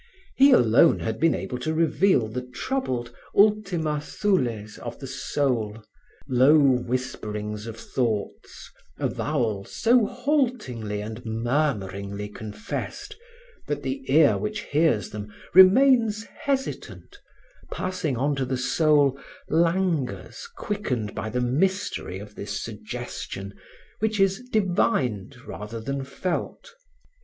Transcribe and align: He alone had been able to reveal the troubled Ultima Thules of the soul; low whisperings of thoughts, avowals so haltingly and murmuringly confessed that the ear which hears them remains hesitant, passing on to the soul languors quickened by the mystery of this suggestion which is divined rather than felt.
He 0.35 0.49
alone 0.51 0.97
had 1.01 1.19
been 1.19 1.35
able 1.35 1.59
to 1.59 1.75
reveal 1.75 2.27
the 2.27 2.41
troubled 2.41 3.13
Ultima 3.35 3.99
Thules 4.01 4.79
of 4.79 4.97
the 4.99 5.05
soul; 5.05 5.83
low 6.27 6.57
whisperings 6.57 7.67
of 7.67 7.77
thoughts, 7.77 8.71
avowals 8.97 9.71
so 9.75 10.07
haltingly 10.07 11.01
and 11.01 11.23
murmuringly 11.23 12.29
confessed 12.29 13.15
that 13.67 13.83
the 13.83 14.01
ear 14.11 14.39
which 14.39 14.61
hears 14.61 15.11
them 15.11 15.31
remains 15.53 16.23
hesitant, 16.23 17.19
passing 17.71 18.17
on 18.17 18.35
to 18.37 18.43
the 18.45 18.57
soul 18.57 19.19
languors 19.49 20.49
quickened 20.57 21.13
by 21.13 21.29
the 21.29 21.41
mystery 21.41 22.17
of 22.17 22.33
this 22.33 22.59
suggestion 22.59 23.53
which 23.99 24.19
is 24.19 24.41
divined 24.51 25.37
rather 25.45 25.79
than 25.79 26.03
felt. 26.03 26.71